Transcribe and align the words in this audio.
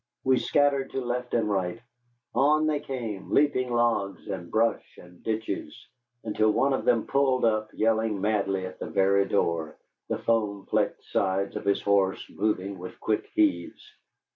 We 0.23 0.39
scattered 0.39 0.89
to 0.93 1.01
right 1.05 1.31
and 1.31 1.47
left. 1.47 1.79
On 2.33 2.65
they 2.65 2.79
came, 2.79 3.29
leaping 3.29 3.71
logs 3.71 4.27
and 4.27 4.49
brush 4.49 4.97
and 4.99 5.21
ditches, 5.21 5.77
until 6.23 6.49
one 6.49 6.73
of 6.73 6.85
them 6.85 7.05
pulled 7.05 7.45
up, 7.45 7.69
yelling 7.71 8.19
madly, 8.19 8.65
at 8.65 8.79
the 8.79 8.89
very 8.89 9.27
door, 9.27 9.77
the 10.09 10.17
foam 10.17 10.65
flecked 10.65 11.03
sides 11.03 11.55
of 11.55 11.65
his 11.65 11.83
horse 11.83 12.27
moving 12.35 12.79
with 12.79 12.99
quick 12.99 13.27
heaves. 13.35 13.93